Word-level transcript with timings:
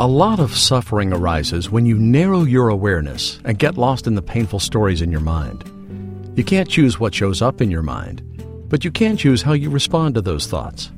A 0.00 0.08
lot 0.08 0.40
of 0.40 0.56
suffering 0.56 1.12
arises 1.12 1.70
when 1.70 1.84
you 1.84 1.98
narrow 1.98 2.44
your 2.44 2.70
awareness 2.70 3.38
and 3.44 3.58
get 3.58 3.76
lost 3.76 4.06
in 4.06 4.14
the 4.14 4.22
painful 4.22 4.58
stories 4.58 5.02
in 5.02 5.12
your 5.12 5.20
mind. 5.20 5.62
You 6.38 6.42
can't 6.42 6.70
choose 6.70 6.98
what 6.98 7.14
shows 7.14 7.42
up 7.42 7.60
in 7.60 7.70
your 7.70 7.82
mind, 7.82 8.22
but 8.70 8.82
you 8.82 8.90
can 8.90 9.18
choose 9.18 9.42
how 9.42 9.52
you 9.52 9.68
respond 9.68 10.14
to 10.14 10.22
those 10.22 10.46
thoughts. 10.46 10.90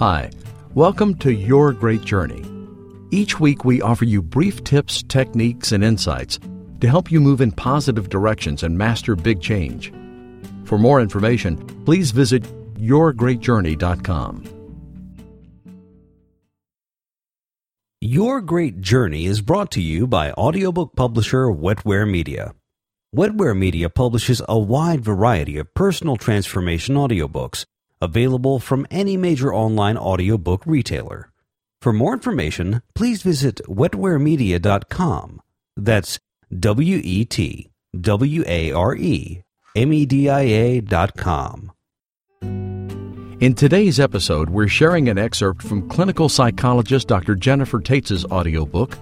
Hi, 0.00 0.28
welcome 0.74 1.14
to 1.20 1.32
Your 1.32 1.72
Great 1.72 2.04
Journey. 2.04 2.44
Each 3.10 3.40
week, 3.40 3.64
we 3.64 3.80
offer 3.80 4.04
you 4.04 4.20
brief 4.20 4.62
tips, 4.64 5.02
techniques, 5.04 5.72
and 5.72 5.82
insights 5.82 6.38
to 6.82 6.88
help 6.90 7.10
you 7.10 7.22
move 7.22 7.40
in 7.40 7.52
positive 7.52 8.10
directions 8.10 8.64
and 8.64 8.76
master 8.76 9.16
big 9.16 9.40
change. 9.40 9.94
For 10.64 10.76
more 10.76 11.00
information, 11.00 11.56
please 11.86 12.10
visit 12.10 12.42
yourgreatjourney.com. 12.74 14.53
Your 18.06 18.42
Great 18.42 18.82
Journey 18.82 19.24
is 19.24 19.40
brought 19.40 19.70
to 19.70 19.80
you 19.80 20.06
by 20.06 20.30
audiobook 20.32 20.94
publisher 20.94 21.46
Wetware 21.46 22.06
Media. 22.06 22.54
Wetware 23.16 23.56
Media 23.56 23.88
publishes 23.88 24.42
a 24.46 24.58
wide 24.58 25.02
variety 25.02 25.56
of 25.56 25.72
personal 25.72 26.18
transformation 26.18 26.96
audiobooks 26.96 27.64
available 28.02 28.58
from 28.58 28.86
any 28.90 29.16
major 29.16 29.54
online 29.54 29.96
audiobook 29.96 30.66
retailer. 30.66 31.32
For 31.80 31.94
more 31.94 32.12
information, 32.12 32.82
please 32.94 33.22
visit 33.22 33.62
wetwaremedia.com. 33.66 35.40
That's 35.74 36.18
W 36.58 37.00
E 37.02 37.24
T 37.24 37.70
W 37.98 38.44
A 38.46 38.70
R 38.70 38.94
E 38.94 39.44
M 39.74 39.94
E 39.94 40.04
D 40.04 40.28
I 40.28 40.42
A.com. 40.42 41.72
In 43.40 43.52
today's 43.52 43.98
episode, 43.98 44.48
we're 44.48 44.68
sharing 44.68 45.08
an 45.08 45.18
excerpt 45.18 45.60
from 45.60 45.88
clinical 45.88 46.28
psychologist 46.28 47.08
Dr. 47.08 47.34
Jennifer 47.34 47.80
Taitz' 47.80 48.24
audiobook, 48.26 48.96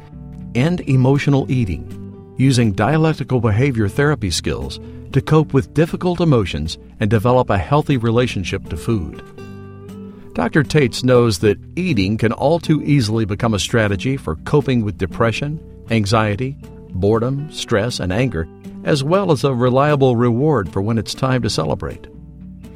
End 0.55 0.81
Emotional 0.89 1.51
Eating, 1.53 2.35
using 2.39 2.73
dialectical 2.73 3.43
behavior 3.43 3.89
therapy 3.89 4.31
skills 4.31 4.81
to 5.13 5.21
cope 5.21 5.53
with 5.53 5.75
difficult 5.75 6.23
emotions 6.23 6.79
and 6.99 7.11
develop 7.11 7.51
a 7.51 7.59
healthy 7.59 7.99
relationship 7.99 8.67
to 8.71 8.77
food. 8.79 9.23
Dr. 10.33 10.63
Taitz 10.63 11.05
knows 11.05 11.41
that 11.41 11.61
eating 11.77 12.17
can 12.17 12.33
all 12.33 12.59
too 12.59 12.83
easily 12.85 13.27
become 13.27 13.53
a 13.53 13.59
strategy 13.59 14.17
for 14.17 14.37
coping 14.37 14.83
with 14.83 14.97
depression, 14.97 15.61
anxiety, 15.91 16.57
boredom, 16.89 17.53
stress, 17.53 18.01
and 18.01 18.11
anger, 18.11 18.49
as 18.85 19.05
well 19.05 19.31
as 19.31 19.45
a 19.45 19.53
reliable 19.53 20.17
reward 20.17 20.73
for 20.73 20.81
when 20.81 20.97
it's 20.97 21.13
time 21.13 21.43
to 21.43 21.51
celebrate. 21.51 22.07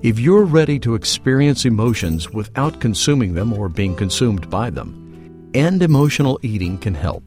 If 0.03 0.19
you're 0.19 0.45
ready 0.45 0.79
to 0.81 0.95
experience 0.95 1.65
emotions 1.65 2.31
without 2.31 2.81
consuming 2.81 3.33
them 3.33 3.55
or 3.55 3.71
being 3.71 3.97
consumed 3.97 4.51
by 4.51 4.69
them, 4.69 5.51
end 5.55 5.83
emotional 5.83 6.39
eating 6.43 6.77
can 6.77 6.95
help. 6.95 7.25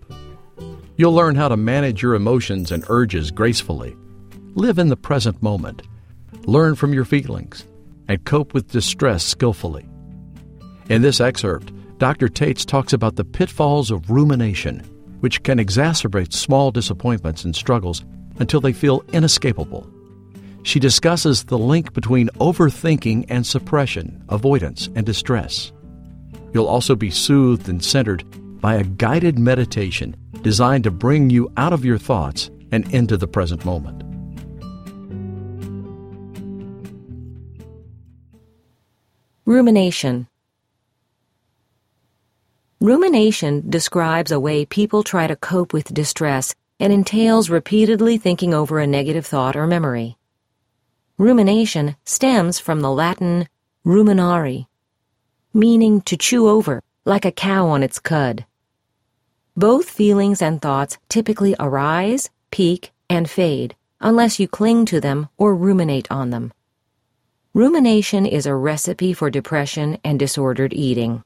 You'll 0.95 1.13
learn 1.13 1.35
how 1.35 1.47
to 1.47 1.57
manage 1.57 2.03
your 2.03 2.13
emotions 2.13 2.71
and 2.71 2.85
urges 2.87 3.31
gracefully, 3.31 3.97
live 4.53 4.77
in 4.77 4.89
the 4.89 4.95
present 4.95 5.41
moment, 5.41 5.81
learn 6.45 6.75
from 6.75 6.93
your 6.93 7.05
feelings, 7.05 7.65
and 8.07 8.23
cope 8.23 8.53
with 8.53 8.71
distress 8.71 9.23
skillfully. 9.23 9.89
In 10.89 11.01
this 11.01 11.19
excerpt, 11.19 11.73
Dr. 11.97 12.27
Taitz 12.27 12.65
talks 12.65 12.93
about 12.93 13.15
the 13.15 13.25
pitfalls 13.25 13.89
of 13.89 14.11
rumination, 14.11 14.81
which 15.21 15.41
can 15.41 15.57
exacerbate 15.57 16.33
small 16.33 16.69
disappointments 16.69 17.43
and 17.45 17.55
struggles 17.55 18.05
until 18.37 18.61
they 18.61 18.73
feel 18.73 19.03
inescapable. 19.11 19.89
She 20.63 20.79
discusses 20.79 21.45
the 21.45 21.57
link 21.57 21.93
between 21.93 22.29
overthinking 22.39 23.25
and 23.29 23.45
suppression, 23.45 24.23
avoidance, 24.29 24.89
and 24.95 25.05
distress. 25.05 25.71
You'll 26.53 26.67
also 26.67 26.95
be 26.95 27.11
soothed 27.11 27.69
and 27.69 27.83
centered 27.83 28.23
by 28.61 28.75
a 28.75 28.83
guided 28.83 29.39
meditation 29.39 30.15
designed 30.41 30.83
to 30.83 30.91
bring 30.91 31.29
you 31.29 31.51
out 31.57 31.73
of 31.73 31.85
your 31.85 31.97
thoughts 31.97 32.49
and 32.71 32.91
into 32.93 33.17
the 33.17 33.27
present 33.27 33.65
moment. 33.65 34.03
Rumination 39.45 40.27
Rumination 42.79 43.69
describes 43.69 44.31
a 44.31 44.39
way 44.39 44.65
people 44.65 45.03
try 45.03 45.27
to 45.27 45.35
cope 45.35 45.73
with 45.73 45.93
distress 45.93 46.53
and 46.79 46.93
entails 46.93 47.49
repeatedly 47.49 48.17
thinking 48.17 48.53
over 48.53 48.79
a 48.79 48.87
negative 48.87 49.25
thought 49.25 49.55
or 49.55 49.67
memory. 49.67 50.18
Rumination 51.19 51.97
stems 52.05 52.59
from 52.61 52.79
the 52.79 52.89
Latin 52.89 53.49
ruminare, 53.85 54.67
meaning 55.53 55.99
to 56.03 56.15
chew 56.15 56.47
over, 56.47 56.81
like 57.03 57.25
a 57.25 57.31
cow 57.33 57.67
on 57.67 57.83
its 57.83 57.99
cud. 57.99 58.45
Both 59.53 59.89
feelings 59.89 60.41
and 60.41 60.61
thoughts 60.61 60.97
typically 61.09 61.57
arise, 61.59 62.29
peak, 62.51 62.93
and 63.09 63.29
fade 63.29 63.75
unless 63.99 64.39
you 64.39 64.47
cling 64.47 64.85
to 64.85 65.01
them 65.01 65.27
or 65.37 65.57
ruminate 65.57 66.09
on 66.09 66.29
them. 66.29 66.53
Rumination 67.53 68.25
is 68.25 68.45
a 68.45 68.55
recipe 68.55 69.11
for 69.11 69.29
depression 69.29 69.97
and 70.05 70.17
disordered 70.17 70.73
eating. 70.73 71.25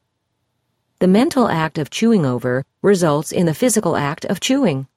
The 1.01 1.07
mental 1.07 1.47
act 1.49 1.77
of 1.77 1.91
chewing 1.91 2.25
over 2.25 2.65
results 2.81 3.31
in 3.31 3.45
the 3.45 3.53
physical 3.53 3.95
act 3.95 4.25
of 4.25 4.39
chewing. 4.39 4.87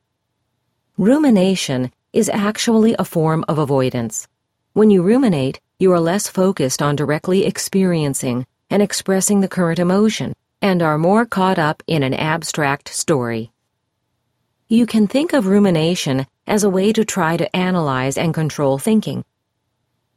Rumination 0.97 1.93
is 2.15 2.31
actually 2.31 2.97
a 2.99 3.05
form 3.05 3.45
of 3.47 3.59
avoidance. 3.59 4.27
When 4.77 4.91
you 4.91 5.03
ruminate, 5.03 5.59
you 5.79 5.91
are 5.93 6.01
less 6.01 6.29
focused 6.29 6.83
on 6.83 6.97
directly 6.97 7.47
experiencing 7.47 8.47
and 8.69 8.83
expressing 8.83 9.41
the 9.41 9.49
current 9.49 9.79
emotion 9.79 10.35
and 10.61 10.83
are 10.83 10.99
more 10.99 11.25
caught 11.25 11.59
up 11.59 11.83
in 11.87 12.03
an 12.03 12.13
abstract 12.13 12.91
story. 12.91 13.53
You 14.69 14.85
can 14.85 15.07
think 15.07 15.33
of 15.33 15.47
rumination 15.47 16.27
as 16.47 16.63
a 16.63 16.69
way 16.69 16.93
to 16.93 17.07
try 17.07 17.39
to 17.39 17.57
analyze 17.57 18.19
and 18.19 18.35
control 18.35 18.77
thinking. 18.77 19.25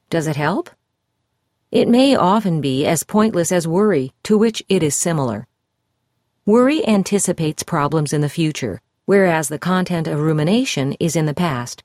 Does 0.10 0.28
it 0.28 0.36
help? 0.36 0.70
It 1.72 1.88
may 1.88 2.18
often 2.18 2.60
be 2.60 2.86
as 2.86 3.06
pointless 3.06 3.54
as 3.54 3.66
worry, 3.66 4.12
to 4.24 4.38
which 4.38 4.62
it 4.68 4.84
is 4.84 4.94
similar. 4.94 5.48
Worry 6.46 6.86
anticipates 6.86 7.64
problems 7.64 8.12
in 8.12 8.20
the 8.20 8.28
future, 8.28 8.82
whereas 9.06 9.48
the 9.48 9.58
content 9.58 10.10
of 10.10 10.20
rumination 10.20 10.98
is 11.00 11.16
in 11.16 11.28
the 11.28 11.34
past. 11.34 11.82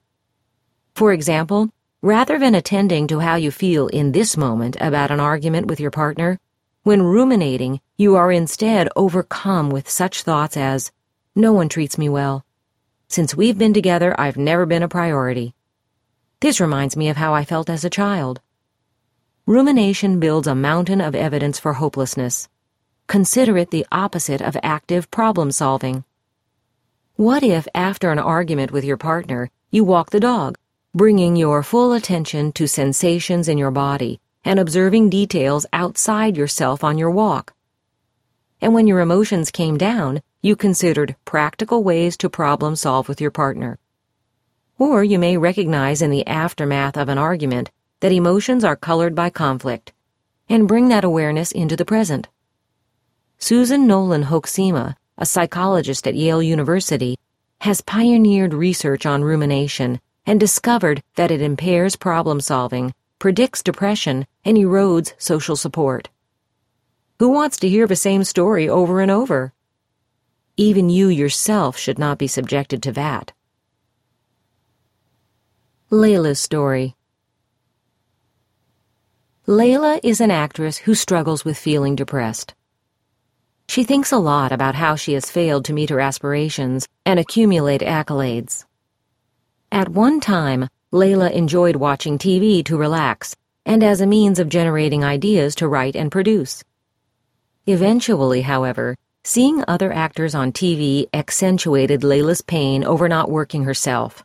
For 0.96 1.12
example, 1.12 1.70
Rather 2.04 2.38
than 2.38 2.54
attending 2.54 3.06
to 3.06 3.20
how 3.20 3.34
you 3.34 3.50
feel 3.50 3.86
in 3.86 4.12
this 4.12 4.36
moment 4.36 4.76
about 4.78 5.10
an 5.10 5.20
argument 5.20 5.68
with 5.68 5.80
your 5.80 5.90
partner, 5.90 6.38
when 6.82 7.00
ruminating, 7.00 7.80
you 7.96 8.14
are 8.14 8.30
instead 8.30 8.90
overcome 8.94 9.70
with 9.70 9.88
such 9.88 10.22
thoughts 10.22 10.54
as, 10.54 10.92
No 11.34 11.54
one 11.54 11.70
treats 11.70 11.96
me 11.96 12.10
well. 12.10 12.44
Since 13.08 13.34
we've 13.34 13.56
been 13.56 13.72
together, 13.72 14.14
I've 14.20 14.36
never 14.36 14.66
been 14.66 14.82
a 14.82 14.86
priority. 14.86 15.54
This 16.40 16.60
reminds 16.60 16.94
me 16.94 17.08
of 17.08 17.16
how 17.16 17.32
I 17.32 17.42
felt 17.42 17.70
as 17.70 17.86
a 17.86 17.96
child. 17.98 18.42
Rumination 19.46 20.20
builds 20.20 20.46
a 20.46 20.54
mountain 20.54 21.00
of 21.00 21.14
evidence 21.14 21.58
for 21.58 21.72
hopelessness. 21.72 22.50
Consider 23.06 23.56
it 23.56 23.70
the 23.70 23.86
opposite 23.90 24.42
of 24.42 24.58
active 24.62 25.10
problem 25.10 25.50
solving. 25.50 26.04
What 27.16 27.42
if, 27.42 27.66
after 27.74 28.10
an 28.10 28.18
argument 28.18 28.72
with 28.72 28.84
your 28.84 28.98
partner, 28.98 29.50
you 29.70 29.84
walk 29.84 30.10
the 30.10 30.20
dog? 30.20 30.58
Bringing 30.96 31.34
your 31.34 31.64
full 31.64 31.92
attention 31.92 32.52
to 32.52 32.68
sensations 32.68 33.48
in 33.48 33.58
your 33.58 33.72
body 33.72 34.20
and 34.44 34.60
observing 34.60 35.10
details 35.10 35.66
outside 35.72 36.36
yourself 36.36 36.84
on 36.84 36.98
your 36.98 37.10
walk. 37.10 37.52
And 38.60 38.74
when 38.74 38.86
your 38.86 39.00
emotions 39.00 39.50
came 39.50 39.76
down, 39.76 40.22
you 40.40 40.54
considered 40.54 41.16
practical 41.24 41.82
ways 41.82 42.16
to 42.18 42.30
problem 42.30 42.76
solve 42.76 43.08
with 43.08 43.20
your 43.20 43.32
partner. 43.32 43.80
Or 44.78 45.02
you 45.02 45.18
may 45.18 45.36
recognize 45.36 46.00
in 46.00 46.10
the 46.10 46.24
aftermath 46.28 46.96
of 46.96 47.08
an 47.08 47.18
argument 47.18 47.72
that 47.98 48.12
emotions 48.12 48.62
are 48.62 48.76
colored 48.76 49.16
by 49.16 49.30
conflict 49.30 49.92
and 50.48 50.68
bring 50.68 50.90
that 50.90 51.02
awareness 51.02 51.50
into 51.50 51.74
the 51.74 51.84
present. 51.84 52.28
Susan 53.36 53.88
Nolen 53.88 54.26
Hoeksema, 54.26 54.94
a 55.18 55.26
psychologist 55.26 56.06
at 56.06 56.14
Yale 56.14 56.40
University, 56.40 57.16
has 57.62 57.80
pioneered 57.80 58.54
research 58.54 59.04
on 59.06 59.24
rumination 59.24 60.00
and 60.26 60.40
discovered 60.40 61.02
that 61.16 61.30
it 61.30 61.40
impairs 61.40 61.96
problem 61.96 62.40
solving, 62.40 62.94
predicts 63.18 63.62
depression, 63.62 64.26
and 64.44 64.56
erodes 64.56 65.12
social 65.18 65.56
support. 65.56 66.08
Who 67.18 67.30
wants 67.30 67.58
to 67.58 67.68
hear 67.68 67.86
the 67.86 67.96
same 67.96 68.24
story 68.24 68.68
over 68.68 69.00
and 69.00 69.10
over? 69.10 69.52
Even 70.56 70.90
you 70.90 71.08
yourself 71.08 71.76
should 71.76 71.98
not 71.98 72.18
be 72.18 72.26
subjected 72.26 72.82
to 72.84 72.92
that. 72.92 73.32
Layla's 75.90 76.40
story. 76.40 76.96
Layla 79.46 80.00
is 80.02 80.20
an 80.20 80.30
actress 80.30 80.78
who 80.78 80.94
struggles 80.94 81.44
with 81.44 81.58
feeling 81.58 81.96
depressed. 81.96 82.54
She 83.68 83.84
thinks 83.84 84.10
a 84.10 84.18
lot 84.18 84.52
about 84.52 84.74
how 84.74 84.96
she 84.96 85.12
has 85.14 85.30
failed 85.30 85.64
to 85.66 85.72
meet 85.72 85.90
her 85.90 86.00
aspirations 86.00 86.88
and 87.04 87.18
accumulate 87.18 87.80
accolades. 87.80 88.64
At 89.72 89.88
one 89.88 90.20
time, 90.20 90.68
Layla 90.92 91.32
enjoyed 91.32 91.76
watching 91.76 92.18
TV 92.18 92.64
to 92.66 92.76
relax 92.76 93.34
and 93.66 93.82
as 93.82 94.00
a 94.00 94.06
means 94.06 94.38
of 94.38 94.48
generating 94.48 95.02
ideas 95.02 95.54
to 95.56 95.68
write 95.68 95.96
and 95.96 96.12
produce. 96.12 96.62
Eventually, 97.66 98.42
however, 98.42 98.96
seeing 99.24 99.64
other 99.66 99.92
actors 99.92 100.34
on 100.34 100.52
TV 100.52 101.06
accentuated 101.14 102.02
Layla's 102.02 102.42
pain 102.42 102.84
over 102.84 103.08
not 103.08 103.30
working 103.30 103.64
herself. 103.64 104.22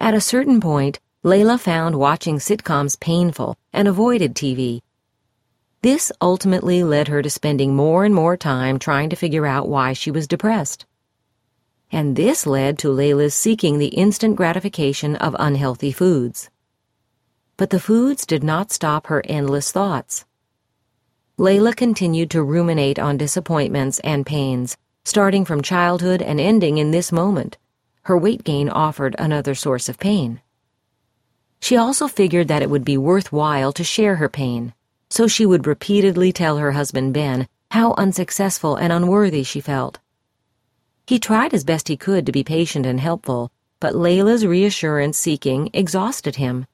At 0.00 0.14
a 0.14 0.20
certain 0.20 0.60
point, 0.60 0.98
Layla 1.24 1.60
found 1.60 1.94
watching 1.94 2.38
sitcoms 2.38 2.98
painful 2.98 3.56
and 3.72 3.86
avoided 3.86 4.34
TV. 4.34 4.80
This 5.82 6.10
ultimately 6.20 6.82
led 6.82 7.08
her 7.08 7.22
to 7.22 7.30
spending 7.30 7.76
more 7.76 8.04
and 8.04 8.14
more 8.14 8.36
time 8.36 8.78
trying 8.78 9.10
to 9.10 9.16
figure 9.16 9.46
out 9.46 9.68
why 9.68 9.92
she 9.92 10.10
was 10.10 10.26
depressed. 10.26 10.86
And 11.92 12.16
this 12.16 12.46
led 12.46 12.78
to 12.78 12.88
Layla's 12.88 13.34
seeking 13.34 13.78
the 13.78 13.88
instant 13.88 14.34
gratification 14.34 15.14
of 15.16 15.36
unhealthy 15.38 15.92
foods. 15.92 16.48
But 17.58 17.68
the 17.68 17.78
foods 17.78 18.24
did 18.24 18.42
not 18.42 18.72
stop 18.72 19.08
her 19.08 19.22
endless 19.26 19.70
thoughts. 19.70 20.24
Layla 21.38 21.76
continued 21.76 22.30
to 22.30 22.42
ruminate 22.42 22.98
on 22.98 23.18
disappointments 23.18 23.98
and 24.00 24.24
pains, 24.24 24.78
starting 25.04 25.44
from 25.44 25.60
childhood 25.60 26.22
and 26.22 26.40
ending 26.40 26.78
in 26.78 26.92
this 26.92 27.12
moment. 27.12 27.58
Her 28.04 28.16
weight 28.16 28.42
gain 28.42 28.70
offered 28.70 29.14
another 29.18 29.54
source 29.54 29.90
of 29.90 29.98
pain. 29.98 30.40
She 31.60 31.76
also 31.76 32.08
figured 32.08 32.48
that 32.48 32.62
it 32.62 32.70
would 32.70 32.84
be 32.84 32.96
worthwhile 32.96 33.72
to 33.74 33.84
share 33.84 34.16
her 34.16 34.28
pain, 34.30 34.72
so 35.10 35.28
she 35.28 35.44
would 35.44 35.66
repeatedly 35.66 36.32
tell 36.32 36.56
her 36.56 36.72
husband 36.72 37.12
Ben 37.12 37.46
how 37.70 37.92
unsuccessful 37.98 38.76
and 38.76 38.92
unworthy 38.92 39.42
she 39.42 39.60
felt. 39.60 39.98
He 41.12 41.18
tried 41.18 41.52
as 41.52 41.62
best 41.62 41.88
he 41.88 41.96
could 41.98 42.24
to 42.24 42.32
be 42.32 42.42
patient 42.42 42.86
and 42.86 42.98
helpful, 42.98 43.52
but 43.80 43.92
Layla's 43.92 44.46
reassurance 44.46 45.18
seeking 45.18 45.68
exhausted 45.74 46.36
him. 46.36 46.64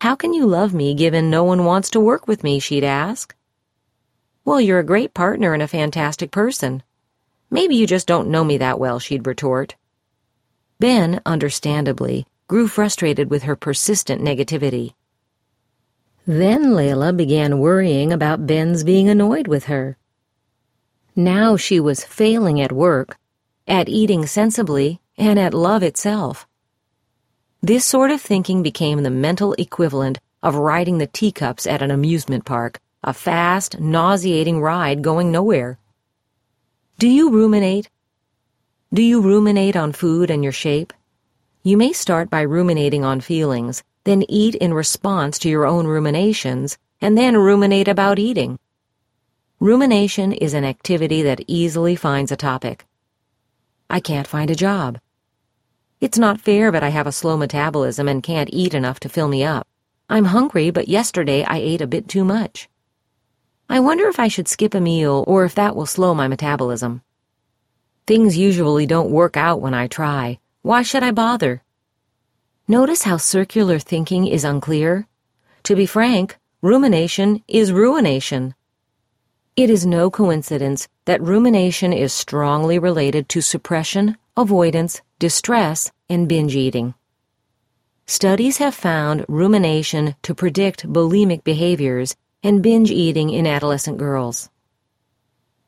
How 0.00 0.16
can 0.16 0.34
you 0.34 0.46
love 0.46 0.74
me 0.74 0.96
given 0.96 1.30
no 1.30 1.44
one 1.44 1.64
wants 1.64 1.88
to 1.90 2.00
work 2.00 2.26
with 2.26 2.42
me? 2.42 2.58
she'd 2.58 2.82
ask. 2.82 3.36
Well, 4.44 4.60
you're 4.60 4.80
a 4.80 4.84
great 4.84 5.14
partner 5.14 5.54
and 5.54 5.62
a 5.62 5.68
fantastic 5.68 6.32
person. 6.32 6.82
Maybe 7.48 7.76
you 7.76 7.86
just 7.86 8.08
don't 8.08 8.30
know 8.30 8.42
me 8.42 8.58
that 8.58 8.80
well, 8.80 8.98
she'd 8.98 9.28
retort. 9.28 9.76
Ben, 10.80 11.20
understandably, 11.24 12.26
grew 12.48 12.66
frustrated 12.66 13.30
with 13.30 13.44
her 13.44 13.54
persistent 13.54 14.20
negativity. 14.20 14.94
Then 16.26 16.72
Layla 16.72 17.16
began 17.16 17.60
worrying 17.60 18.12
about 18.12 18.48
Ben's 18.48 18.82
being 18.82 19.08
annoyed 19.08 19.46
with 19.46 19.66
her. 19.66 19.96
Now 21.14 21.56
she 21.56 21.78
was 21.78 22.02
failing 22.02 22.60
at 22.60 22.72
work, 22.72 23.16
at 23.66 23.88
eating 23.88 24.26
sensibly, 24.26 25.00
and 25.16 25.38
at 25.38 25.54
love 25.54 25.82
itself. 25.82 26.46
This 27.62 27.84
sort 27.84 28.10
of 28.10 28.20
thinking 28.20 28.62
became 28.62 29.02
the 29.02 29.10
mental 29.10 29.54
equivalent 29.54 30.18
of 30.42 30.54
riding 30.54 30.98
the 30.98 31.06
teacups 31.06 31.66
at 31.66 31.82
an 31.82 31.90
amusement 31.90 32.44
park, 32.44 32.80
a 33.02 33.12
fast, 33.12 33.80
nauseating 33.80 34.60
ride 34.60 35.02
going 35.02 35.32
nowhere. 35.32 35.78
Do 36.98 37.08
you 37.08 37.30
ruminate? 37.30 37.90
Do 38.92 39.02
you 39.02 39.20
ruminate 39.20 39.76
on 39.76 39.92
food 39.92 40.30
and 40.30 40.42
your 40.42 40.52
shape? 40.52 40.92
You 41.62 41.76
may 41.76 41.92
start 41.92 42.30
by 42.30 42.42
ruminating 42.42 43.04
on 43.04 43.20
feelings, 43.20 43.82
then 44.04 44.22
eat 44.28 44.54
in 44.54 44.72
response 44.72 45.38
to 45.40 45.48
your 45.48 45.66
own 45.66 45.86
ruminations, 45.86 46.78
and 47.00 47.18
then 47.18 47.36
ruminate 47.36 47.88
about 47.88 48.18
eating. 48.18 48.58
Rumination 49.58 50.32
is 50.32 50.54
an 50.54 50.64
activity 50.64 51.22
that 51.22 51.42
easily 51.48 51.96
finds 51.96 52.30
a 52.30 52.36
topic. 52.36 52.86
I 53.88 54.00
can't 54.00 54.26
find 54.26 54.50
a 54.50 54.54
job. 54.54 54.98
It's 56.00 56.18
not 56.18 56.40
fair, 56.40 56.70
but 56.70 56.82
I 56.82 56.88
have 56.88 57.06
a 57.06 57.12
slow 57.12 57.36
metabolism 57.36 58.08
and 58.08 58.22
can't 58.22 58.50
eat 58.52 58.74
enough 58.74 59.00
to 59.00 59.08
fill 59.08 59.28
me 59.28 59.44
up. 59.44 59.66
I'm 60.08 60.26
hungry, 60.26 60.70
but 60.70 60.88
yesterday 60.88 61.42
I 61.44 61.56
ate 61.56 61.80
a 61.80 61.86
bit 61.86 62.08
too 62.08 62.24
much. 62.24 62.68
I 63.68 63.80
wonder 63.80 64.06
if 64.08 64.20
I 64.20 64.28
should 64.28 64.46
skip 64.46 64.74
a 64.74 64.80
meal 64.80 65.24
or 65.26 65.44
if 65.44 65.54
that 65.54 65.74
will 65.74 65.86
slow 65.86 66.14
my 66.14 66.28
metabolism. 66.28 67.02
Things 68.06 68.36
usually 68.36 68.86
don't 68.86 69.10
work 69.10 69.36
out 69.36 69.60
when 69.60 69.74
I 69.74 69.88
try. 69.88 70.38
Why 70.62 70.82
should 70.82 71.02
I 71.02 71.10
bother? 71.10 71.62
Notice 72.68 73.02
how 73.02 73.16
circular 73.16 73.78
thinking 73.78 74.26
is 74.26 74.44
unclear? 74.44 75.06
To 75.64 75.74
be 75.74 75.86
frank, 75.86 76.38
rumination 76.62 77.42
is 77.48 77.72
ruination. 77.72 78.54
It 79.56 79.70
is 79.70 79.86
no 79.86 80.10
coincidence 80.10 80.86
that 81.06 81.22
rumination 81.22 81.90
is 81.90 82.12
strongly 82.12 82.78
related 82.78 83.26
to 83.30 83.40
suppression, 83.40 84.18
avoidance, 84.36 85.00
distress, 85.18 85.90
and 86.10 86.28
binge 86.28 86.54
eating. 86.54 86.92
Studies 88.06 88.58
have 88.58 88.74
found 88.74 89.24
rumination 89.28 90.14
to 90.24 90.34
predict 90.34 90.86
bulimic 90.86 91.42
behaviors 91.42 92.16
and 92.42 92.62
binge 92.62 92.90
eating 92.90 93.30
in 93.30 93.46
adolescent 93.46 93.96
girls. 93.96 94.50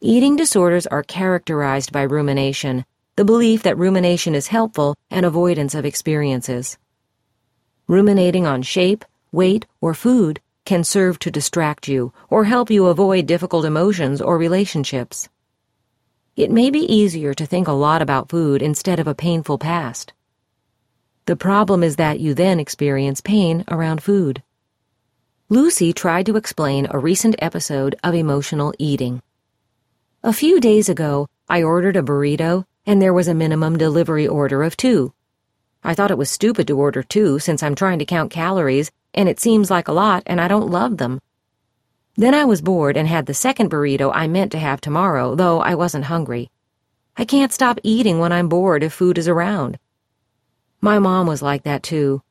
Eating 0.02 0.36
disorders 0.36 0.86
are 0.86 1.02
characterized 1.02 1.90
by 1.90 2.02
rumination, 2.02 2.84
the 3.16 3.24
belief 3.24 3.62
that 3.62 3.78
rumination 3.78 4.34
is 4.34 4.48
helpful 4.48 4.96
and 5.10 5.24
avoidance 5.24 5.74
of 5.74 5.86
experiences. 5.86 6.76
Ruminating 7.86 8.46
on 8.46 8.60
shape, 8.60 9.06
weight, 9.32 9.64
or 9.80 9.94
food 9.94 10.42
can 10.68 10.84
serve 10.84 11.18
to 11.18 11.30
distract 11.30 11.88
you 11.88 12.12
or 12.28 12.44
help 12.44 12.70
you 12.70 12.88
avoid 12.88 13.24
difficult 13.24 13.64
emotions 13.64 14.20
or 14.20 14.36
relationships. 14.36 15.26
It 16.36 16.50
may 16.50 16.68
be 16.70 16.80
easier 16.80 17.32
to 17.32 17.46
think 17.46 17.66
a 17.68 17.72
lot 17.86 18.02
about 18.02 18.28
food 18.28 18.60
instead 18.60 19.00
of 19.00 19.08
a 19.08 19.14
painful 19.14 19.56
past. 19.56 20.12
The 21.24 21.36
problem 21.36 21.82
is 21.82 21.96
that 21.96 22.20
you 22.20 22.34
then 22.34 22.60
experience 22.60 23.22
pain 23.22 23.64
around 23.68 24.02
food. 24.02 24.42
Lucy 25.48 25.94
tried 25.94 26.26
to 26.26 26.36
explain 26.36 26.86
a 26.90 26.98
recent 26.98 27.34
episode 27.38 27.96
of 28.04 28.14
emotional 28.14 28.74
eating. 28.78 29.22
A 30.22 30.34
few 30.34 30.60
days 30.60 30.90
ago, 30.90 31.28
I 31.48 31.62
ordered 31.62 31.96
a 31.96 32.02
burrito 32.02 32.66
and 32.84 33.00
there 33.00 33.14
was 33.14 33.26
a 33.26 33.40
minimum 33.42 33.78
delivery 33.78 34.28
order 34.28 34.62
of 34.62 34.76
two. 34.76 35.14
I 35.82 35.94
thought 35.94 36.10
it 36.10 36.18
was 36.18 36.30
stupid 36.30 36.66
to 36.66 36.78
order 36.78 37.02
two 37.02 37.38
since 37.38 37.62
I'm 37.62 37.74
trying 37.74 38.00
to 38.00 38.04
count 38.04 38.30
calories, 38.30 38.90
and 39.14 39.28
it 39.28 39.40
seems 39.40 39.70
like 39.70 39.88
a 39.88 39.92
lot, 39.92 40.22
and 40.26 40.40
I 40.40 40.48
don't 40.48 40.70
love 40.70 40.96
them. 40.96 41.20
Then 42.16 42.34
I 42.34 42.44
was 42.44 42.60
bored 42.62 42.96
and 42.96 43.06
had 43.06 43.26
the 43.26 43.34
second 43.34 43.70
burrito 43.70 44.10
I 44.14 44.26
meant 44.26 44.52
to 44.52 44.58
have 44.58 44.80
tomorrow, 44.80 45.34
though 45.34 45.60
I 45.60 45.74
wasn't 45.74 46.06
hungry. 46.06 46.50
I 47.16 47.24
can't 47.24 47.52
stop 47.52 47.78
eating 47.82 48.18
when 48.18 48.32
I'm 48.32 48.48
bored 48.48 48.82
if 48.82 48.92
food 48.92 49.18
is 49.18 49.28
around. 49.28 49.78
My 50.80 50.98
mom 50.98 51.26
was 51.26 51.42
like 51.42 51.64
that 51.64 51.82
too. 51.82 52.22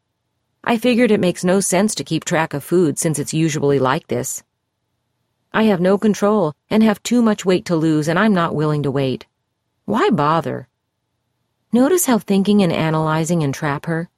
I 0.64 0.78
figured 0.78 1.12
it 1.12 1.20
makes 1.20 1.44
no 1.44 1.60
sense 1.60 1.96
to 1.96 2.04
keep 2.04 2.26
track 2.26 2.54
of 2.54 2.64
food 2.64 3.00
since 3.00 3.20
it's 3.20 3.34
usually 3.34 3.80
like 3.80 4.08
this. 4.08 4.44
I 5.54 5.64
have 5.64 5.80
no 5.80 5.98
control 5.98 6.54
and 6.70 6.84
have 6.84 7.02
too 7.04 7.22
much 7.22 7.46
weight 7.46 7.66
to 7.66 7.76
lose, 7.76 8.08
and 8.08 8.20
I'm 8.20 8.34
not 8.34 8.56
willing 8.56 8.84
to 8.84 8.92
wait. 8.92 9.26
Why 9.86 10.10
bother? 10.10 10.68
Notice 11.72 12.06
how 12.06 12.18
thinking 12.18 12.62
and 12.62 12.72
analyzing 12.74 13.42
entrap 13.42 13.86
her? 13.86 14.10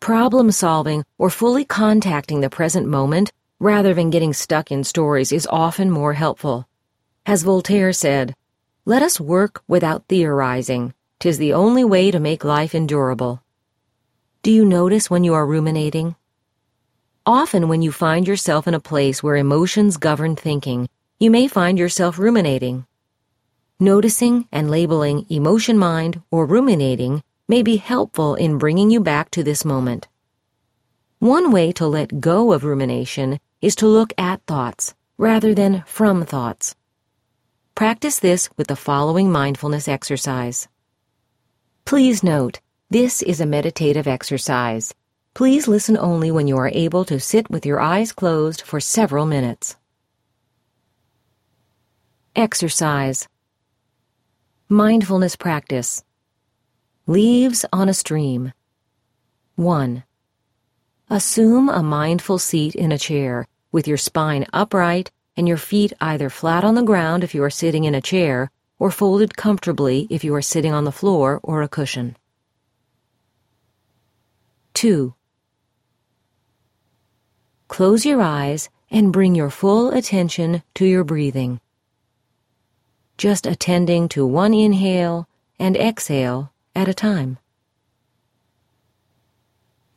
Problem 0.00 0.52
solving 0.52 1.04
or 1.18 1.28
fully 1.28 1.64
contacting 1.64 2.40
the 2.40 2.50
present 2.50 2.86
moment 2.86 3.32
rather 3.58 3.92
than 3.92 4.10
getting 4.10 4.32
stuck 4.32 4.70
in 4.70 4.84
stories 4.84 5.32
is 5.32 5.48
often 5.50 5.90
more 5.90 6.12
helpful. 6.14 6.68
As 7.26 7.42
Voltaire 7.42 7.92
said, 7.92 8.34
let 8.84 9.02
us 9.02 9.20
work 9.20 9.62
without 9.66 10.06
theorizing. 10.08 10.94
Tis 11.18 11.36
the 11.36 11.52
only 11.52 11.84
way 11.84 12.10
to 12.10 12.20
make 12.20 12.44
life 12.44 12.74
endurable. 12.74 13.42
Do 14.42 14.52
you 14.52 14.64
notice 14.64 15.10
when 15.10 15.24
you 15.24 15.34
are 15.34 15.44
ruminating? 15.44 16.14
Often 17.26 17.68
when 17.68 17.82
you 17.82 17.90
find 17.90 18.26
yourself 18.26 18.68
in 18.68 18.74
a 18.74 18.80
place 18.80 19.22
where 19.22 19.36
emotions 19.36 19.96
govern 19.96 20.36
thinking, 20.36 20.88
you 21.18 21.30
may 21.30 21.48
find 21.48 21.76
yourself 21.78 22.18
ruminating. 22.18 22.86
Noticing 23.80 24.46
and 24.52 24.70
labeling 24.70 25.26
emotion 25.28 25.76
mind 25.76 26.22
or 26.30 26.46
ruminating 26.46 27.22
may 27.48 27.62
be 27.62 27.78
helpful 27.78 28.34
in 28.34 28.58
bringing 28.58 28.90
you 28.90 29.00
back 29.00 29.30
to 29.30 29.42
this 29.42 29.64
moment. 29.64 30.06
One 31.18 31.50
way 31.50 31.72
to 31.72 31.86
let 31.86 32.20
go 32.20 32.52
of 32.52 32.62
rumination 32.62 33.40
is 33.60 33.74
to 33.76 33.86
look 33.86 34.12
at 34.18 34.44
thoughts 34.46 34.94
rather 35.16 35.54
than 35.54 35.82
from 35.86 36.24
thoughts. 36.24 36.76
Practice 37.74 38.18
this 38.18 38.50
with 38.56 38.68
the 38.68 38.76
following 38.76 39.32
mindfulness 39.32 39.88
exercise. 39.88 40.68
Please 41.84 42.22
note, 42.22 42.60
this 42.90 43.22
is 43.22 43.40
a 43.40 43.46
meditative 43.46 44.06
exercise. 44.06 44.94
Please 45.34 45.68
listen 45.68 45.96
only 45.96 46.30
when 46.30 46.48
you 46.48 46.56
are 46.56 46.70
able 46.74 47.04
to 47.04 47.18
sit 47.18 47.48
with 47.48 47.64
your 47.64 47.80
eyes 47.80 48.12
closed 48.12 48.60
for 48.60 48.78
several 48.78 49.24
minutes. 49.24 49.76
Exercise 52.36 53.26
Mindfulness 54.68 55.34
practice. 55.34 56.04
Leaves 57.08 57.64
on 57.72 57.88
a 57.88 57.94
stream. 57.94 58.52
1. 59.56 60.04
Assume 61.08 61.70
a 61.70 61.82
mindful 61.82 62.38
seat 62.38 62.74
in 62.74 62.92
a 62.92 62.98
chair 62.98 63.46
with 63.72 63.88
your 63.88 63.96
spine 63.96 64.44
upright 64.52 65.10
and 65.34 65.48
your 65.48 65.56
feet 65.56 65.94
either 66.02 66.28
flat 66.28 66.64
on 66.64 66.74
the 66.74 66.82
ground 66.82 67.24
if 67.24 67.34
you 67.34 67.42
are 67.42 67.48
sitting 67.48 67.84
in 67.84 67.94
a 67.94 68.02
chair 68.02 68.50
or 68.78 68.90
folded 68.90 69.38
comfortably 69.38 70.06
if 70.10 70.22
you 70.22 70.34
are 70.34 70.42
sitting 70.42 70.74
on 70.74 70.84
the 70.84 70.92
floor 70.92 71.40
or 71.42 71.62
a 71.62 71.68
cushion. 71.68 72.14
2. 74.74 75.14
Close 77.68 78.04
your 78.04 78.20
eyes 78.20 78.68
and 78.90 79.14
bring 79.14 79.34
your 79.34 79.48
full 79.48 79.92
attention 79.92 80.62
to 80.74 80.84
your 80.84 81.04
breathing. 81.04 81.58
just 83.16 83.46
attending 83.46 84.10
to 84.10 84.26
one 84.26 84.52
inhale 84.52 85.26
and 85.58 85.74
exhale 85.74 86.52
at 86.78 86.86
a 86.86 86.94
time. 86.94 87.36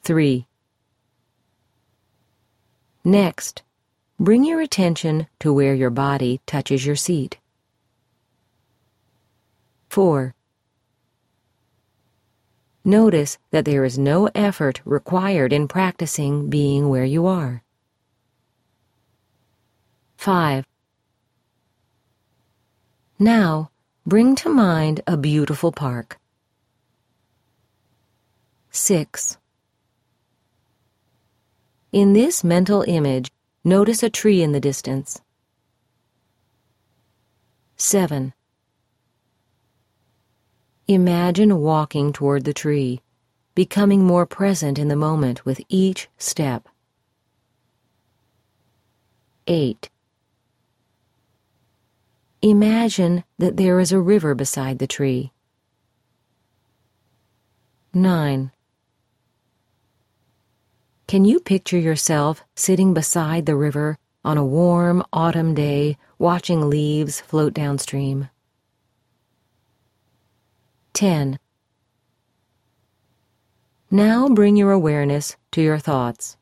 3. 0.02 0.48
Next, 3.04 3.62
bring 4.20 4.44
your 4.44 4.62
attention 4.62 5.28
to 5.42 5.54
where 5.54 5.76
your 5.76 5.92
body 5.92 6.42
touches 6.48 6.84
your 6.84 6.96
seat. 6.96 7.38
4. 9.90 10.34
Notice 12.84 13.38
that 13.52 13.66
there 13.66 13.86
is 13.86 14.00
no 14.00 14.28
effort 14.34 14.82
required 14.84 15.54
in 15.54 15.68
practicing 15.68 16.50
being 16.50 16.90
where 16.90 17.06
you 17.06 17.28
are. 17.28 17.62
5. 20.18 20.66
Now, 23.20 23.70
bring 24.04 24.36
to 24.38 24.50
mind 24.50 25.02
a 25.06 25.16
beautiful 25.16 25.72
park. 25.72 26.21
6. 28.74 29.38
In 31.92 32.14
this 32.14 32.42
mental 32.42 32.86
image, 32.88 33.30
notice 33.66 34.02
a 34.02 34.10
tree 34.10 34.42
in 34.42 34.54
the 34.54 34.62
distance. 34.62 35.22
7. 37.76 38.34
Imagine 40.88 41.60
walking 41.60 42.14
toward 42.14 42.46
the 42.46 42.54
tree, 42.54 43.02
becoming 43.56 44.06
more 44.06 44.26
present 44.26 44.80
in 44.80 44.88
the 44.88 44.96
moment 44.96 45.46
with 45.46 45.60
each 45.68 46.08
step. 46.18 46.70
8. 49.48 49.90
Imagine 52.42 53.26
that 53.38 53.58
there 53.58 53.82
is 53.82 53.92
a 53.92 54.00
river 54.00 54.34
beside 54.34 54.80
the 54.80 54.88
tree. 54.88 55.34
9. 57.94 58.52
Can 61.12 61.26
you 61.26 61.42
picture 61.42 61.78
yourself 61.78 62.42
sitting 62.56 62.94
beside 62.94 63.46
the 63.46 63.58
river 63.58 63.98
on 64.24 64.38
a 64.38 64.46
warm 64.46 65.04
autumn 65.12 65.54
day 65.54 65.98
watching 66.18 66.70
leaves 66.70 67.20
float 67.20 67.54
downstream? 67.54 68.30
10. 70.94 71.38
Now 73.92 74.30
bring 74.30 74.56
your 74.56 74.72
awareness 74.72 75.36
to 75.52 75.62
your 75.62 75.80
thoughts. 75.80 76.38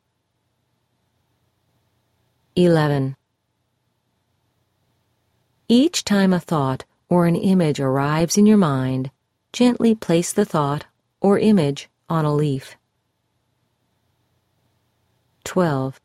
11. 2.56 3.16
Each 5.68 6.06
time 6.06 6.32
a 6.32 6.40
thought 6.40 6.86
or 7.10 7.26
an 7.26 7.36
image 7.36 7.80
arrives 7.80 8.38
in 8.38 8.46
your 8.46 8.58
mind, 8.58 9.10
gently 9.52 9.96
place 9.96 10.32
the 10.32 10.46
thought 10.46 10.86
or 11.22 11.40
image 11.40 11.90
on 12.08 12.24
a 12.24 12.36
leaf. 12.36 12.78
12. 15.50 16.00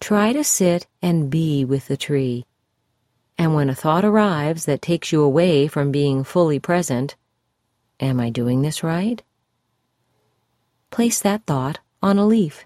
Try 0.00 0.32
to 0.32 0.42
sit 0.42 0.88
and 1.00 1.30
be 1.30 1.64
with 1.64 1.86
the 1.86 1.96
tree. 1.96 2.44
And 3.38 3.54
when 3.54 3.70
a 3.70 3.74
thought 3.76 4.04
arrives 4.04 4.64
that 4.64 4.82
takes 4.82 5.12
you 5.12 5.22
away 5.22 5.68
from 5.68 5.92
being 5.92 6.24
fully 6.24 6.58
present, 6.58 7.14
am 8.00 8.18
I 8.18 8.30
doing 8.30 8.62
this 8.62 8.82
right? 8.82 9.22
Place 10.90 11.20
that 11.20 11.46
thought 11.46 11.78
on 12.02 12.18
a 12.18 12.26
leaf. 12.26 12.64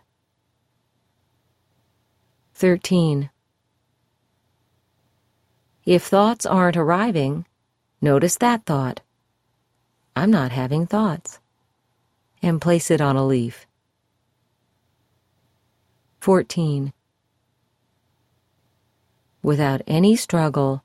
13. 2.55 3.29
If 5.85 6.05
thoughts 6.05 6.47
aren't 6.47 6.79
arriving, 6.79 7.45
notice 8.01 8.37
that 8.37 8.65
thought. 8.65 9.03
I'm 10.17 10.31
not 10.31 10.53
having 10.53 10.87
thoughts. 10.87 11.39
And 12.41 12.63
place 12.63 12.91
it 12.91 13.03
on 13.03 13.17
a 13.17 13.27
leaf. 13.27 13.67
14. 16.23 16.93
Without 19.43 19.83
any 19.89 20.15
struggle, 20.15 20.85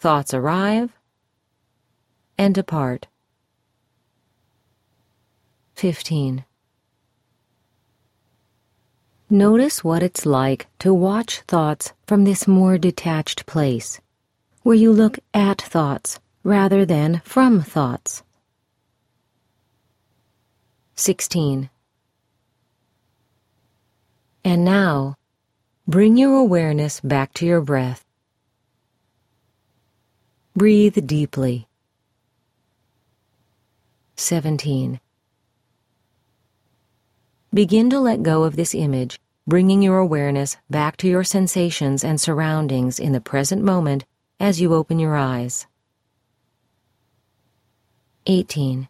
thoughts 0.00 0.34
arrive 0.34 0.90
and 2.36 2.52
depart. 2.52 3.06
15. 5.76 6.44
Notice 9.30 9.84
what 9.84 10.02
it's 10.02 10.26
like 10.26 10.66
to 10.80 10.92
watch 10.92 11.42
thoughts 11.42 11.92
from 12.04 12.24
this 12.24 12.48
more 12.48 12.78
detached 12.78 13.46
place, 13.46 14.00
where 14.64 14.74
you 14.74 14.92
look 14.92 15.20
at 15.34 15.62
thoughts 15.62 16.18
rather 16.42 16.84
than 16.84 17.22
from 17.24 17.62
thoughts. 17.62 18.24
16. 20.96 21.70
And 24.46 24.64
now, 24.64 25.16
bring 25.88 26.16
your 26.16 26.36
awareness 26.36 27.00
back 27.00 27.34
to 27.34 27.44
your 27.44 27.60
breath. 27.60 28.04
Breathe 30.54 31.04
deeply. 31.04 31.66
17. 34.14 35.00
Begin 37.52 37.90
to 37.90 37.98
let 37.98 38.22
go 38.22 38.44
of 38.44 38.54
this 38.54 38.72
image, 38.72 39.18
bringing 39.48 39.82
your 39.82 39.98
awareness 39.98 40.56
back 40.70 40.96
to 40.98 41.08
your 41.08 41.24
sensations 41.24 42.04
and 42.04 42.20
surroundings 42.20 43.00
in 43.00 43.10
the 43.10 43.20
present 43.20 43.64
moment 43.64 44.04
as 44.38 44.60
you 44.60 44.72
open 44.74 45.00
your 45.00 45.16
eyes. 45.16 45.66
18. 48.26 48.86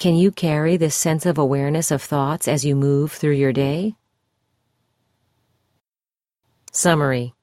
Can 0.00 0.14
you 0.14 0.30
carry 0.30 0.78
this 0.78 0.94
sense 0.94 1.26
of 1.26 1.36
awareness 1.36 1.90
of 1.90 2.00
thoughts 2.00 2.48
as 2.48 2.64
you 2.64 2.74
move 2.74 3.12
through 3.12 3.34
your 3.34 3.52
day? 3.52 3.96
Summary 6.72 7.34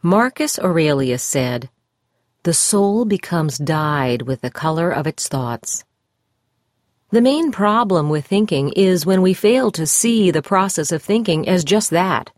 Marcus 0.00 0.58
Aurelius 0.58 1.22
said, 1.22 1.68
The 2.44 2.54
soul 2.54 3.04
becomes 3.04 3.58
dyed 3.58 4.22
with 4.22 4.40
the 4.40 4.50
color 4.50 4.90
of 4.90 5.06
its 5.06 5.28
thoughts. 5.28 5.84
The 7.10 7.20
main 7.20 7.52
problem 7.52 8.08
with 8.08 8.26
thinking 8.26 8.72
is 8.72 9.04
when 9.04 9.20
we 9.20 9.34
fail 9.34 9.70
to 9.72 9.86
see 9.86 10.30
the 10.30 10.40
process 10.40 10.90
of 10.90 11.02
thinking 11.02 11.46
as 11.46 11.64
just 11.64 11.90
that 11.90 12.30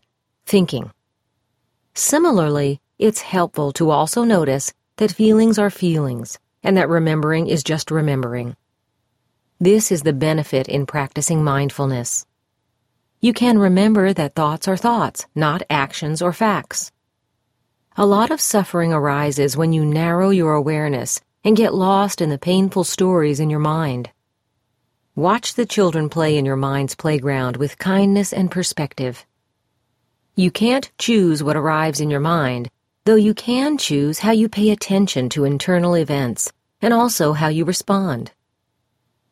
thinking. 0.45 0.91
Similarly, 1.93 2.81
it's 2.99 3.21
helpful 3.21 3.71
to 3.79 3.91
also 3.91 4.25
notice 4.25 4.73
that 4.97 5.13
feelings 5.13 5.57
are 5.57 5.69
feelings 5.69 6.37
and 6.63 6.77
that 6.77 6.89
remembering 6.89 7.47
is 7.47 7.63
just 7.63 7.91
remembering. 7.91 8.55
This 9.59 9.91
is 9.91 10.01
the 10.01 10.13
benefit 10.13 10.67
in 10.67 10.85
practicing 10.85 11.43
mindfulness. 11.43 12.25
You 13.19 13.33
can 13.33 13.59
remember 13.59 14.13
that 14.13 14.33
thoughts 14.33 14.67
are 14.67 14.77
thoughts, 14.77 15.27
not 15.35 15.61
actions 15.69 16.21
or 16.21 16.33
facts. 16.33 16.91
A 17.95 18.05
lot 18.05 18.31
of 18.31 18.41
suffering 18.41 18.93
arises 18.93 19.55
when 19.55 19.73
you 19.73 19.85
narrow 19.85 20.29
your 20.29 20.53
awareness 20.53 21.21
and 21.43 21.57
get 21.57 21.73
lost 21.73 22.21
in 22.21 22.29
the 22.29 22.37
painful 22.37 22.83
stories 22.83 23.39
in 23.39 23.49
your 23.49 23.59
mind. 23.59 24.09
Watch 25.15 25.55
the 25.55 25.65
children 25.65 26.09
play 26.09 26.37
in 26.37 26.45
your 26.45 26.55
mind's 26.55 26.95
playground 26.95 27.57
with 27.57 27.77
kindness 27.77 28.31
and 28.31 28.49
perspective. 28.49 29.25
You 30.35 30.49
can't 30.49 30.89
choose 30.97 31.43
what 31.43 31.57
arrives 31.57 31.99
in 31.99 32.09
your 32.09 32.21
mind, 32.21 32.71
though 33.03 33.15
you 33.15 33.33
can 33.33 33.79
choose 33.79 34.19
how 34.19 34.31
you 34.31 34.47
pay 34.47 34.69
attention 34.69 35.27
to 35.27 35.43
internal 35.43 35.95
events 35.95 36.53
and 36.81 36.93
also 36.93 37.33
how 37.33 37.47
you 37.47 37.65
respond. 37.65 38.31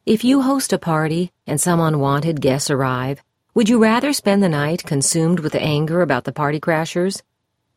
If 0.08 0.24
you 0.24 0.42
host 0.42 0.74
a 0.74 0.80
party 0.80 1.32
and 1.46 1.62
some 1.62 1.80
unwanted 1.80 2.42
guests 2.42 2.72
arrive, 2.72 3.22
would 3.54 3.70
you 3.70 3.78
rather 3.78 4.12
spend 4.12 4.42
the 4.42 4.50
night 4.50 4.84
consumed 4.84 5.42
with 5.42 5.54
anger 5.54 6.02
about 6.02 6.24
the 6.24 6.32
party 6.32 6.60
crashers, 6.60 7.22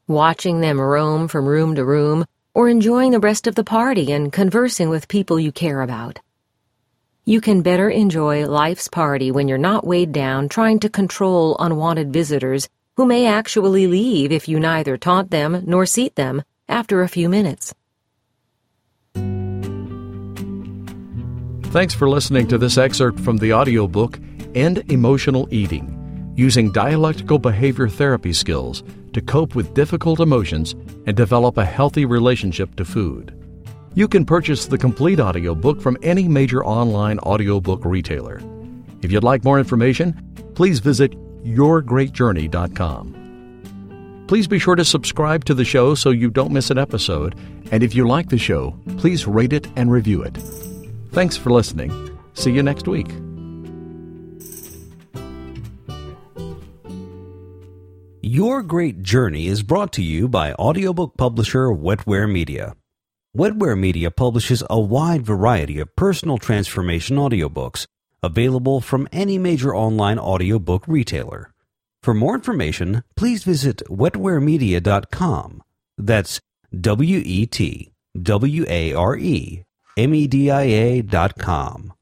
watching 0.07 0.63
them 0.63 0.81
roam 0.81 1.29
from 1.29 1.45
room 1.45 1.75
to 1.75 1.85
room, 1.85 2.25
or 2.55 2.71
enjoying 2.71 3.11
the 3.11 3.21
rest 3.21 3.47
of 3.47 3.55
the 3.55 3.65
party 3.65 4.13
and 4.13 4.33
conversing 4.33 4.89
with 4.89 5.09
people 5.09 5.39
you 5.39 5.53
care 5.53 5.83
about? 5.83 6.21
You 7.27 7.43
can 7.43 7.61
better 7.61 7.91
enjoy 7.91 8.47
life's 8.47 8.89
party 8.89 9.31
when 9.31 9.47
you're 9.47 9.59
not 9.59 9.87
weighed 9.87 10.13
down 10.13 10.49
trying 10.49 10.79
to 10.81 10.89
control 10.89 11.57
unwanted 11.59 12.15
visitors 12.15 12.67
who 12.97 13.07
may 13.07 13.27
actually 13.27 13.87
leave 13.87 14.33
if 14.33 14.49
you 14.49 14.61
neither 14.61 14.97
taunt 14.97 15.31
them 15.31 15.63
nor 15.67 15.87
seat 15.87 16.15
them 16.17 16.43
after 16.69 17.03
a 17.03 17.09
few 17.09 17.29
minutes. 17.29 17.75
Thanks 21.73 21.95
for 21.95 22.09
listening 22.09 22.49
to 22.49 22.59
this 22.59 22.77
excerpt 22.77 23.19
from 23.21 23.39
the 23.39 23.55
audiobook 23.55 24.19
End 24.55 24.83
Emotional 24.93 25.49
Eating 25.51 25.99
Using 26.37 26.71
Dialectical 26.71 27.39
Behavior 27.39 27.89
Therapy 27.89 28.35
Skills 28.35 28.83
to 29.15 29.23
Cope 29.23 29.55
with 29.55 29.73
Difficult 29.73 30.21
Emotions 30.21 30.75
and 31.07 31.17
Develop 31.17 31.57
a 31.57 31.65
Healthy 31.65 32.05
Relationship 32.05 32.75
to 32.77 32.85
Food. 32.85 33.35
You 33.95 34.09
can 34.09 34.25
purchase 34.25 34.67
the 34.67 34.79
complete 34.79 35.21
audiobook 35.21 35.81
from 35.81 35.97
any 36.03 36.29
major 36.29 36.65
online 36.65 37.19
audiobook 37.21 37.85
retailer. 37.85 38.41
If 39.03 39.13
you'd 39.13 39.25
like 39.25 39.45
more 39.45 39.59
information, 39.59 40.15
please 40.55 40.79
visit 40.79 41.15
yourgreatjourney.com. 41.45 44.25
Please 44.29 44.47
be 44.47 44.59
sure 44.59 44.77
to 44.77 44.85
subscribe 44.85 45.45
to 45.45 45.55
the 45.55 45.65
show 45.65 45.95
so 45.95 46.11
you 46.11 46.31
don't 46.31 46.53
miss 46.53 46.71
an 46.71 46.79
episode. 46.79 47.35
And 47.71 47.83
if 47.83 47.95
you 47.95 48.07
like 48.07 48.29
the 48.29 48.39
show, 48.39 48.79
please 48.99 49.27
rate 49.27 49.53
it 49.53 49.67
and 49.77 49.91
review 49.91 50.23
it. 50.23 50.37
Thanks 51.13 51.37
for 51.37 51.51
listening. 51.51 51.91
See 52.35 52.53
you 52.53 52.63
next 52.63 52.89
week. 52.89 53.09
Your 58.23 58.63
Great 58.63 59.03
Journey 59.03 59.49
is 59.49 59.63
brought 59.63 59.93
to 59.93 60.03
you 60.03 60.29
by 60.29 60.55
audiobook 60.55 61.19
publisher 61.19 61.67
Wetware 61.67 62.31
Media. 62.31 62.75
Wetware 63.37 63.79
Media 63.79 64.11
publishes 64.11 64.63
a 64.71 64.81
wide 64.81 65.27
variety 65.27 65.81
of 65.81 65.95
personal 65.97 66.39
transformation 66.39 67.17
audiobooks 67.17 67.87
available 68.23 68.81
from 68.81 69.09
any 69.12 69.38
major 69.38 69.75
online 69.75 70.19
audiobook 70.19 70.85
retailer. 70.87 71.52
For 72.02 72.14
more 72.14 72.35
information, 72.35 73.02
please 73.17 73.45
visit 73.45 73.83
wetwaremedia.com. 73.88 75.62
That's 75.99 76.41
W 76.81 77.23
E 77.25 77.47
T 77.47 77.93
W 78.21 78.64
A 78.69 78.93
R 78.93 79.17
E 79.17 79.64
M 79.97 80.14
E 80.14 80.26
D 80.26 80.50
I 80.50 80.62
A 80.62 81.02
dot 81.02 81.38
com. 81.38 81.93